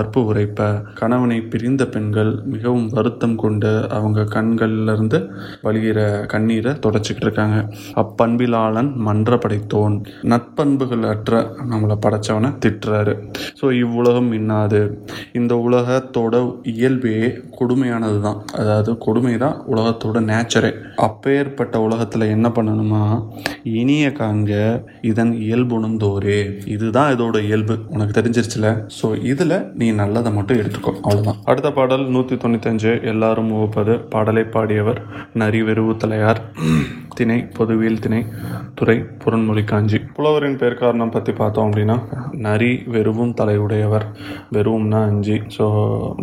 பணிவார்ப்பு 0.00 0.20
உரைப்ப. 0.30 0.60
கணவனை 0.98 1.36
பிரிந்த 1.52 1.82
பெண்கள் 1.94 2.30
மிகவும் 2.52 2.86
வருத்தம் 2.96 3.34
கொண்டு 3.42 3.70
அவங்க 3.96 4.20
கண்கள்லேருந்து 4.34 5.18
வழிகிற 5.66 5.98
கண்ணீரை 6.32 6.72
தொடச்சிக்கிட்டு 6.84 7.26
இருக்காங்க 7.28 7.58
அப்பண்பிலாளன் 8.02 8.90
மன்ற 9.06 9.38
படைத்தோன் 9.42 9.96
நட்பண்புகள் 10.32 11.04
அற்ற 11.12 11.40
நம்மளை 11.72 11.96
படைச்சவனை 12.04 12.50
திட்டுறாரு. 12.64 13.14
ஸோ 13.60 13.66
இவ்வுலகம் 13.82 14.30
இன்னாது 14.38 14.80
இந்த 15.40 15.52
உலகத்தோட 15.66 16.34
இயல்பே 16.74 17.16
கொடுமையானது 17.58 18.18
தான் 18.28 18.40
அதாவது 18.60 18.90
கொடுமை 19.06 19.34
தான் 19.44 19.58
உலகத்தோட 19.74 20.18
நேச்சரே. 20.30 20.72
அப்பேற்பட்ட 21.08 21.76
உலகத்தில் 21.88 22.32
என்ன 22.36 22.48
பண்ணணுமா? 22.58 23.02
இனிய 23.64 24.06
காண்க 24.20 24.52
இதன் 25.10 25.32
இயல்புணர்ந்தோரே 25.46 26.38
இதுதான் 26.74 27.12
இதோட 27.14 27.36
இயல்பு. 27.48 27.76
உனக்கு 27.94 28.14
தெரிஞ்சிருச்சுல? 28.18 28.68
ஸோ 28.98 29.06
இதில் 29.32 29.56
நீ 29.82 29.92
நல்லதை 29.92 30.32
மட்டும் 30.32 30.60
எடுத்துக்கோ. 30.62 30.94
அவ்வளோதான் 31.04 31.40
அடுத்த 31.44 31.70
பாடல் 31.78 32.06
நூற்றி 32.14 32.36
தொண்ணூத்தஞ்சு 32.36 32.92
எல்லாரும் 33.12 33.50
முகப்பது 33.52 33.94
பாடலை 34.14 34.44
பாடியவர் 34.56 35.00
நரி 35.42 35.62
வெறுவு 35.62 35.94
தலையார். 36.04 36.42
திணை 37.18 37.38
பொதுவியல் 37.56 38.02
திணை 38.04 38.20
துறை 38.78 38.96
புறன்மொழி 39.22 39.62
காஞ்சி. 39.64 39.98
புலவரின் 40.16 40.58
பேர் 40.60 40.78
காரணம் 40.82 41.12
பற்றி 41.14 41.32
பார்த்தோம் 41.32 41.66
அப்படின்னா 41.68 41.96
நரி 42.46 42.70
வெறுவும் 42.94 43.34
தலையுடையவர். 43.40 44.06
வெறும்னா 44.56 45.00
அஞ்சு. 45.10 45.36
ஸோ 45.56 45.66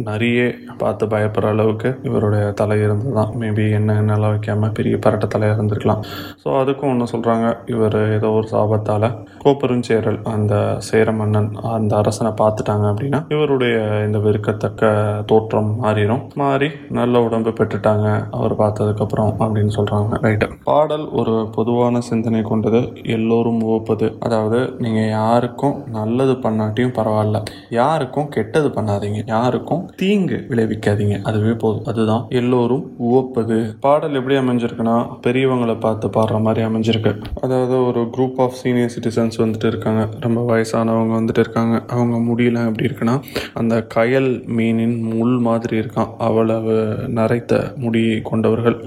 நரியே 0.08 0.48
பார்த்து 0.78 1.06
பயப்படுற 1.14 1.52
அளவுக்கு 1.56 1.90
இவருடைய 2.04 2.46
தலை 2.62 2.78
இருந்தது 2.82 3.14
தான் 3.20 3.34
மேபி 3.42 3.66
என்ன 3.80 3.96
என்னெல்லாம் 4.02 4.34
வைக்காமல் 4.36 4.76
பெரிய 4.80 4.98
பரட்ட 5.06 5.28
தலையாக 5.36 5.58
இருந்திருக்கலாம். 5.60 6.02
ஸோ 6.44 6.48
அதுக்கும் 6.62 6.92
ஒன்று 6.92 7.12
சொல்கிறேன் 7.14 7.27
சொல்கிறாங்க 7.28 7.48
இவர் 7.66 8.14
ஏதோ 8.16 8.30
ஒரு 8.30 8.48
சாபத்தால் 8.48 9.08
கோப்பெருஞ்சேரல் 9.44 10.20
அந்த 10.34 10.76
சேர 10.78 11.12
மன்னன் 11.12 11.50
அந்த 11.78 11.96
அரசனை 11.98 12.32
பார்த்துட்டாங்க 12.42 12.86
அப்படின்னா 12.92 13.20
இவருடைய 13.36 13.76
இந்த 14.06 14.18
வெறுக்கத்தக்க 14.18 14.92
தோற்றம் 15.26 15.84
மாறிடும் 15.84 16.22
மாறி 16.36 16.70
நல்ல 16.90 17.22
உடம்பு 17.22 17.50
பெற்றுட்டாங்க. 17.50 18.08
அவர் 18.32 18.54
பார்த்ததுக்கப்புறம் 18.56 19.32
அப்படின்னு 19.40 19.72
சொல்கிறாங்க 19.78 20.20
ரைட்டு 20.26 20.48
பாடல் 20.64 21.10
ஒரு 21.10 21.50
பொதுவான 21.56 22.00
சிந்தனை 22.00 22.42
கொண்டது. 22.42 22.82
எல்லோரும் 23.04 23.62
ஓப்பது 23.76 24.18
அதாவது 24.20 24.60
நீங்கள் 24.78 25.10
யாருக்கும் 25.10 25.76
நல்லது 25.88 26.34
பண்ணாட்டியும் 26.34 26.96
பரவாயில்ல. 27.00 27.42
யாருக்கும் 27.70 28.30
கெட்டது 28.30 28.68
பண்ணாதீங்க. 28.68 29.22
யாருக்கும் 29.26 29.84
தீங்கு 29.96 30.46
விளைவிக்காதீங்க. 30.50 31.22
அதுவே 31.22 31.52
போதும். 31.52 31.84
அதுதான் 31.84 32.26
எல்லோரும் 32.30 32.86
ஓப்பது 33.12 33.58
பாடல் 33.80 34.14
எப்படி 34.14 34.36
அமைஞ்சிருக்குன்னா 34.36 34.98
பெரியவங்களை 35.28 35.80
பார்த்து 35.80 36.08
பாடுற 36.08 36.42
மாதிரி 36.42 36.68
அமைஞ்சிருக்கு. 36.68 37.14
அதாவது 37.42 37.86
ஒரு 37.86 38.02
குரூப் 38.16 38.42
ஆஃப் 38.42 38.58
சீனியர் 38.62 38.92
சிட்டிசன்ஸ் 38.96 39.38
வந்துட்டு 39.44 39.66
இருக்காங்க. 39.66 40.08
ரொம்ப 40.20 40.42
வயசானவங்க 40.52 41.14
வந்துட்டு 41.20 41.40
இருக்காங்க. 41.40 41.84
அவங்க 41.88 42.18
முடியெல்லாம் 42.30 42.68
எப்படி 42.70 42.88
இருக்குன்னா 42.90 43.16
அந்த 43.54 43.88
கயல் 43.96 44.32
மீனின் 44.58 44.98
முள் 45.14 45.38
மாதிரி 45.38 45.78
இருக்கான். 45.78 46.12
அவ்வளவு 46.18 46.76
நரைத்த 47.20 47.74
முடி 47.78 48.22
கொண்டவர்கள். 48.22 48.78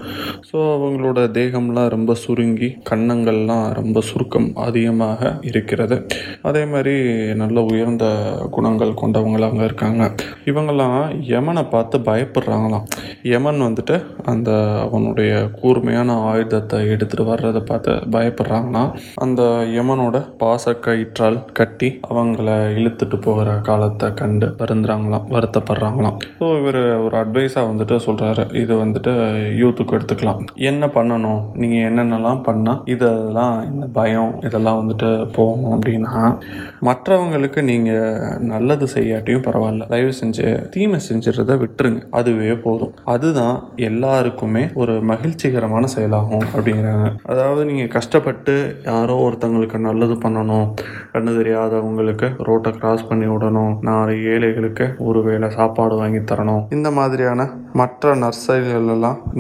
ஸோ 0.51 0.57
அவங்களோட 0.77 1.19
தேகம்லாம் 1.39 1.89
ரொம்ப 1.89 2.15
சுருங்கி 2.15 2.71
கன்னங்கள்லாம் 2.91 3.73
ரொம்ப 3.73 4.01
சுருக்கம் 4.01 4.57
அதிகமாக 4.67 5.39
இருக்கிறது. 5.43 5.99
அதே 6.43 6.65
மாதிரி 6.65 6.97
நல்ல 7.35 7.61
உயர்ந்த 7.63 8.07
குணங்கள் 8.51 8.99
கொண்டவங்க 9.03 9.39
அங்கே 9.41 9.65
இருக்காங்க. 9.65 10.05
இவங்கெல்லாம் 10.45 10.97
யமனை 11.33 11.63
பார்த்து 11.71 11.99
பயப்படுறாங்களாம். 11.99 12.87
யமன் 13.23 13.61
வந்துட்டு 13.67 13.97
அந்த 14.25 14.51
அவனுடைய 14.85 15.33
கூர்மையான 15.61 16.17
ஆயுதத்தை 16.31 16.79
எடுத்துகிட்டு 16.93 17.25
வர்றதை 17.25 17.63
பார்த்து 17.71 17.93
பயப்படுறாங்கன்னா 18.21 18.85
அந்த 19.27 19.43
யமனோட 19.79 20.17
பாசக்கயிற்றால் 20.45 21.39
கட்டி 21.61 21.91
அவங்கள 22.11 22.49
இழுத்துட்டு 22.79 23.17
போகிற 23.27 23.59
காலத்தை 23.69 24.09
கண்டு 24.23 24.47
வருந்துறாங்களாம் 24.63 25.27
வருத்தப்படுறாங்களாம். 25.35 26.17
ஸோ 26.41 26.47
இவர் 26.61 26.79
ஒரு 27.05 27.15
அட்வைஸாக 27.23 27.69
வந்துட்டு 27.71 27.97
சொல்கிறாரு 28.07 28.45
இது 28.63 28.75
வந்துட்டு 28.83 29.13
யூத்துக்கு 29.61 29.97
எடுத்துக்கலாம். 29.97 30.41
என்ன 30.71 30.87
பண்ணணும்? 30.97 31.41
நீங்கள் 31.63 31.87
என்னென்னலாம் 31.89 32.43
பண்ணால் 32.49 32.81
இதெல்லாம் 32.95 33.57
இந்த 33.71 33.87
பயம் 33.99 34.33
இதெல்லாம் 34.49 34.79
வந்துட்டு 34.81 35.09
போகும் 35.37 35.73
அப்படின்னா 35.77 36.15
மற்றவங்களுக்கு 36.89 37.61
நீங்கள் 37.71 38.39
நல்லது 38.53 38.87
செய்யாட்டியும் 38.95 39.47
பரவாயில்ல. 39.49 39.87
தயவு 39.95 40.13
செஞ்சு 40.21 40.47
தீமை 40.75 41.01
செஞ்சிடறத 41.09 41.57
விட்டுருங்க. 41.63 42.03
அதுவே 42.21 42.53
போதும். 42.67 42.95
அதுதான் 43.15 43.57
எல்லாருக்குமே 43.91 44.65
ஒரு 44.83 44.97
மகிழ்ச்சிகரமான 45.13 45.85
செயலாகும் 45.97 46.47
அப்படிங்கிறாங்க 46.55 47.09
அதாவது 47.33 47.63
நீங்கள் 47.71 47.93
கஷ்டப்பட்டு 48.11 48.77
யாரோ 48.85 49.15
ஒருத்தங்களுக்கு 49.27 49.79
நல்லது 49.79 50.15
பண்ணணும். 50.15 50.75
கண்ணு 51.13 51.33
தெரியாதவங்களுக்கு 51.33 52.31
ரோட்டை 52.39 52.73
கிராஸ் 52.73 53.09
பண்ணி 53.09 53.27
விடணும். 53.27 53.77
நாலு 53.81 54.25
ஏழைகளுக்கு 54.25 54.95
ஒரு 54.99 55.23
வேளை 55.23 55.51
சாப்பாடு 55.51 55.97
வாங்கி 55.97 56.19
தரணும். 56.19 56.73
இந்த 56.73 56.91
மாதிரியான 56.91 57.49
மற்ற 57.79 58.15
நற்செயல்கள் 58.15 58.89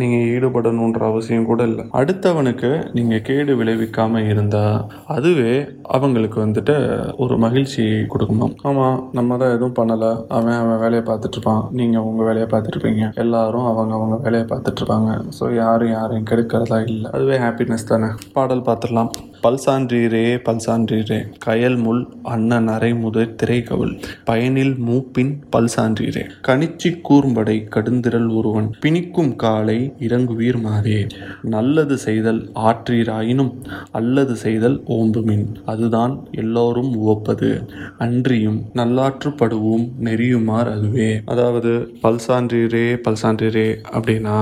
நீங்கள் 0.00 0.26
ஈடுபடணுன்ற 0.32 1.02
அவசியம் 1.10 1.46
கூட 1.50 1.62
இல்லை. 1.62 1.84
அடுத்தவனுக்கு 2.00 2.70
நீங்கள் 2.96 3.22
கேடு 3.28 3.52
விளைவிக்காமல் 3.60 4.28
இருந்தால் 4.32 4.84
அதுவே 5.14 5.52
அவங்களுக்கு 5.96 6.38
வந்துட்டு 6.44 6.76
ஒரு 7.16 7.36
மகிழ்ச்சி 7.44 7.84
கொடுக்குமா? 8.12 8.48
ஆமாம் 8.62 8.98
நம்ம 9.12 9.36
தான் 9.36 9.54
எதுவும் 9.56 9.76
பண்ணலை. 9.80 10.10
அவன் 10.36 10.58
அவன் 10.62 10.82
வேலையை 10.84 11.04
பார்த்துட்ருப்பான் 11.10 11.64
நீங்கள் 11.80 12.02
உங்கள் 12.02 12.28
வேலையை 12.30 12.48
பார்த்துட்ருப்பீங்க 12.50 13.14
எல்லாரும் 13.14 13.68
அவங்க 13.72 13.94
அவங்க 13.94 14.18
வேலையை 14.26 14.46
பார்த்துட்ருப்பாங்க 14.52 15.10
ஸோ 15.38 15.54
யாரும் 15.54 15.94
யாரையும் 15.98 16.28
கெடுக்கிறதா 16.30 16.78
இல்லை. 16.86 17.10
அதுவே 17.16 17.38
ஹாப்பினஸ் 17.38 17.90
தானே. 17.92 18.10
பாடல் 18.32 18.66
பார்த்துடலாம். 18.70 19.12
பல்சான்றீரே 19.42 20.24
பல்சான்றீரே. 20.46 21.18
கயல் 21.46 21.76
முள் 21.76 22.06
அண்ணன் 22.22 22.68
அரை 22.68 22.94
முதல் 22.94 23.34
திரைகவுள். 23.42 24.02
பயனில் 24.24 24.74
மூப்பின் 24.88 25.32
பல்சான்றீரே. 25.56 26.24
கணிச்சி 26.48 27.00
கூர்ம்படை 27.08 27.56
கடுந்திரல் 27.68 28.36
ஒருவன். 28.36 28.70
பிணிக்கும் 28.80 29.36
காலை 29.36 29.92
இறங்குவீர் 29.98 30.60
மாதே 30.60 31.06
நல்லது 31.42 31.98
செய்தல் 31.98 32.50
ஆற்றீராயினும் 32.54 33.52
அல்லது 33.92 34.36
செய்தல் 34.36 34.82
ஓம்புமின். 34.88 35.46
அதுதான் 35.64 36.28
எல்லோரும் 36.32 36.92
உவப்பது. 37.06 37.68
அன்றியும் 37.98 38.62
நல்லாற்றுப்படுவோம் 38.74 39.88
நெறியுமார் 40.04 40.70
அதுவே. 40.70 41.20
அதாவது 41.24 41.94
பல்சான்றீரே 42.02 42.86
பல்சான்றீரே 43.08 43.68
அப்படின்னா 43.92 44.38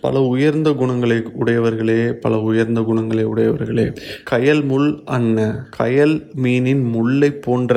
பல 0.00 0.20
உயர்ந்த 0.22 0.72
குணங்களை 0.72 1.16
உடையவர்களே 1.34 1.96
பல 2.16 2.34
உயர்ந்த 2.40 2.80
குணங்களை 2.80 3.24
உடையவர்களே. 3.24 3.86
கயல் 4.30 4.62
முள் 4.64 4.88
அன்ன 5.06 5.38
கயல் 5.78 6.14
மீனின் 6.42 6.84
முல்லை 6.86 7.30
போன்ற 7.38 7.74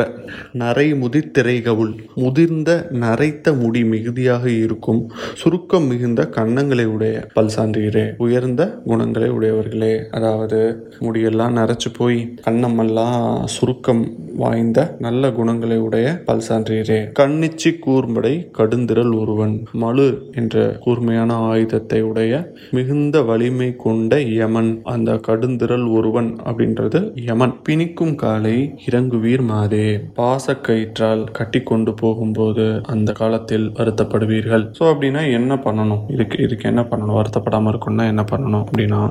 நரை 0.54 0.88
முதித்திரைகவுள் 0.94 1.94
முதிர்ந்த 2.16 2.70
நரைத்த 3.04 3.54
முடி 3.54 3.84
மிகுதியாக 3.84 4.46
இருக்கும் 4.58 5.02
சுருக்கம் 5.34 5.88
மிகுந்த 5.88 6.22
கன்னங்களை 6.36 6.86
உடைய 6.86 7.16
பல்சான்றீரே 7.36 8.06
உயர்ந்த 8.18 8.62
குணங்களை 8.86 9.30
உடையவர்களே 9.30 9.94
அதாவது 10.12 10.62
முடியெல்லாம் 11.00 11.58
நரைச்சு 11.58 11.92
போய் 11.98 12.20
கண்ணமெல்லாம் 12.44 13.20
சுருக்கம் 13.48 14.04
வாய்ந்த 14.36 14.80
நல்ல 15.00 15.32
குணங்களை 15.32 15.78
உடைய 15.78 16.08
பல்சான்றீரே 16.26 17.00
கண்ணிச்சி 17.20 17.72
கூர்ம்படை 17.86 18.34
கடுந்திரல் 18.58 19.14
ஒருவன் 19.16 19.56
மழு 19.80 20.08
என்ற 20.34 20.56
கூர்மையான 20.80 21.34
ஆயுதத்தை 21.48 22.00
உடைய 22.12 22.34
மிகுந்த 22.78 23.16
வலிமை 23.30 23.70
கொண்ட 23.84 24.20
யமன் 24.40 24.72
அந்த 24.94 25.12
கடுந்திரல் 25.28 25.88
ஒருவன் 25.98 26.30
அப்படின்றது 26.50 27.00
யமன். 27.30 27.54
பிணிக்கும் 27.68 28.16
காலை 28.16 28.56
இறங்குவீர் 28.88 29.44
மாதே. 29.52 29.86
பாசக்கயிற்றால் 30.20 31.24
கட்டி 31.38 31.60
கொண்டு 31.70 31.94
போகும்போது 32.02 32.66
அந்த 32.94 33.10
காலத்தில் 33.22 33.68
வருத்தப்படுவீர்கள். 33.80 34.66
ஸோ 34.80 34.84
அப்படின்னா 34.94 35.22
என்ன 35.40 35.56
பண்ணணும்? 35.66 36.02
இதுக்கு 36.16 36.38
இதுக்கு 36.46 36.66
என்ன 36.72 36.84
பண்ணணும்? 36.92 37.18
வருத்தப்படாமல் 37.20 37.72
இருக்கணும்னா 37.74 38.08
என்ன 38.14 38.26
பண்ணணும் 38.32 38.64
அப்படின்னா 38.64 39.02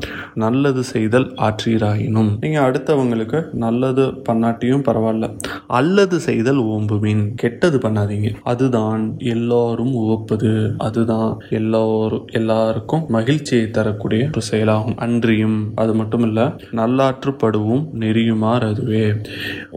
நல்லது 0.44 0.84
செய்தல் 0.92 1.28
ஆற்றீராயினும். 1.46 2.30
நீங்கள் 2.44 2.66
அடுத்தவங்களுக்கு 2.68 3.40
நல்லது 3.64 4.04
பண்ணாட்டியும் 4.28 4.86
பரவாயில்ல. 4.88 5.28
அல்லது 5.80 6.18
செய்தல் 6.20 6.60
ஓம்புவின். 6.74 7.24
கெட்டது 7.34 7.78
பண்ணாதீங்க. 7.78 8.30
அதுதான் 8.52 9.02
எல்லாரும் 9.34 9.94
உவப்பது. 10.04 10.52
அதுதான் 10.88 11.30
எல்லோரும் 11.58 12.26
எல்லாருக்கும் 12.32 12.89
எல்லாருக்கும் 12.90 13.16
மகிழ்ச்சியை 13.16 13.66
தரக்கூடிய 13.76 14.22
ஒரு 14.32 14.42
செயலாகும் 14.50 14.96
அன்றியும். 15.04 15.58
அது 15.82 15.92
மட்டும் 16.00 16.24
இல்லை 16.28 16.44
நல்லாற்றுப்படுவும் 16.78 17.84
நெறியுமாறு 18.02 18.64
அதுவே. 18.72 19.04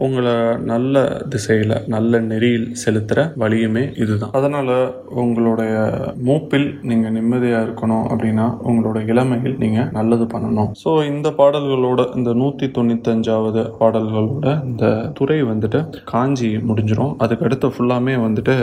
உங்களை 0.04 0.34
நல்ல 0.70 1.02
திசையில் 1.32 1.74
நல்ல 1.94 2.20
நெறியில் 2.30 2.66
செலுத்துகிற 2.82 3.26
வழியுமே 3.42 3.84
இதுதான். 4.02 4.32
அதனால் 4.38 4.72
உங்களுடைய 5.22 5.74
மூப்பில் 6.28 6.68
நீங்கள் 6.90 7.14
நிம்மதியாக 7.18 7.64
இருக்கணும் 7.66 8.06
அப்படின்னா 8.10 8.46
உங்களோட 8.70 9.00
இளமையில் 9.12 9.56
நீங்கள் 9.62 9.90
நல்லது 9.98 10.26
பண்ணணும். 10.34 10.70
ஸோ 10.82 10.90
இந்த 11.12 11.30
பாடல்களோட 11.40 12.00
இந்த 12.18 12.32
நூற்றி 12.42 12.68
தொண்ணூத்தஞ்சாவது 12.78 13.64
பாடல்களோட 13.82 14.46
இந்த 14.70 14.84
துறை 15.20 15.38
வந்துட்டு 15.52 15.80
காஞ்சி 16.12 16.50
முடிஞ்சிடும் 16.70 17.14
அதுக்கடுத்து 17.24 17.72
ஃபுல்லாமே 17.74 18.16
வந்துட்டு 18.26 18.56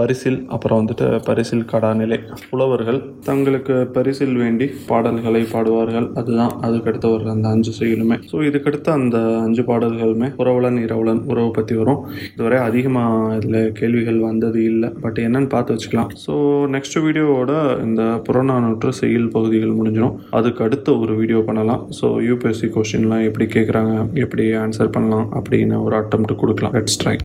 பரிசில் 0.00 0.40
அப்புறம் 0.54 0.80
வந்துட்டு 0.82 1.08
பரிசில் 1.28 1.68
கடாநிலை 1.72 2.20
புலவர்கள் 2.50 3.00
தங்களுக்கு 3.28 3.71
பரிசில் 3.96 4.36
வேண்டி 4.42 4.66
பாடல்களை 4.90 5.42
பாடுவார்கள். 5.52 6.08
அதுதான் 6.20 6.52
அதுக்கடுத்து 6.66 7.08
வர்ற 7.12 7.28
அந்த 7.36 7.48
அஞ்சு 7.54 7.72
செயலுமே. 7.80 8.16
ஸோ 8.30 8.36
இதுக்கடுத்து 8.48 8.90
அந்த 8.98 9.18
அஞ்சு 9.46 9.64
பாடல்களுமே 9.70 10.28
உறவுளன் 10.42 10.78
இரவுளன் 10.84 11.22
உறவு 11.32 11.50
பற்றி 11.58 11.76
வரும். 11.80 12.00
இதுவரை 12.34 12.58
அதிகமாக 12.68 13.36
இதில் 13.38 13.60
கேள்விகள் 13.80 14.20
வந்தது 14.28 14.60
இல்லை. 14.70 14.90
பட் 15.04 15.20
என்னன்னு 15.26 15.50
பார்த்து 15.54 15.76
வச்சுக்கலாம். 15.76 16.10
ஸோ 16.24 16.34
நெக்ஸ்ட் 16.76 16.98
வீடியோவோட 17.06 17.52
இந்த 17.86 18.02
புறநானூற்று 18.28 18.92
செயல் 19.02 19.28
பகுதிகள் 19.36 19.76
முடிஞ்சிடும். 19.80 20.16
அதுக்கு 20.40 20.64
அடுத்து 20.68 20.90
ஒரு 21.04 21.14
வீடியோ 21.20 21.42
பண்ணலாம். 21.50 21.82
ஸோ 22.00 22.08
யூபிஎஸ்சி 22.28 22.70
கொஸ்டின்லாம் 22.76 23.26
எப்படி 23.28 23.48
கேட்குறாங்க 23.56 23.94
எப்படி 24.24 24.46
ஆன்சர் 24.64 24.94
பண்ணலாம் 24.96 25.28
அப்படின்னு 25.40 25.78
ஒரு 25.86 25.94
அட்டம் 26.00 26.28
கொடுக்கலாம். 26.42 26.74
Let's 26.78 26.98
try 27.00 27.14